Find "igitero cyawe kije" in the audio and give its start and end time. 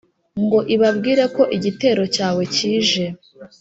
1.57-3.05